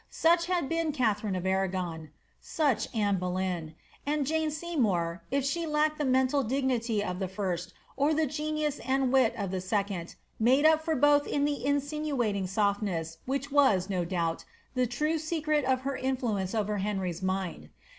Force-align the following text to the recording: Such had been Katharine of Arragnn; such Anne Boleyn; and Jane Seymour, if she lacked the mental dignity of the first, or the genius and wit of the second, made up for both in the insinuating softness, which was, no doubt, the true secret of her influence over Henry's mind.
Such 0.09 0.47
had 0.47 0.67
been 0.67 0.91
Katharine 0.93 1.35
of 1.35 1.43
Arragnn; 1.43 2.09
such 2.39 2.87
Anne 2.91 3.19
Boleyn; 3.19 3.75
and 4.03 4.25
Jane 4.25 4.49
Seymour, 4.49 5.21
if 5.29 5.45
she 5.45 5.67
lacked 5.67 5.99
the 5.99 6.05
mental 6.05 6.41
dignity 6.41 7.03
of 7.03 7.19
the 7.19 7.27
first, 7.27 7.71
or 7.95 8.11
the 8.11 8.25
genius 8.25 8.79
and 8.79 9.13
wit 9.13 9.35
of 9.37 9.51
the 9.51 9.61
second, 9.61 10.15
made 10.39 10.65
up 10.65 10.83
for 10.83 10.95
both 10.95 11.27
in 11.27 11.45
the 11.45 11.63
insinuating 11.63 12.47
softness, 12.47 13.19
which 13.27 13.51
was, 13.51 13.91
no 13.91 14.03
doubt, 14.03 14.43
the 14.73 14.87
true 14.87 15.19
secret 15.19 15.65
of 15.65 15.81
her 15.81 15.95
influence 15.95 16.55
over 16.55 16.79
Henry's 16.79 17.21
mind. 17.21 17.69